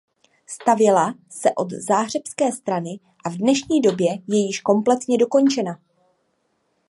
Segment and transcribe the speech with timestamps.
[0.45, 5.79] Stavěla se od záhřebské strany a v dnešní době je již kompletně dokončena.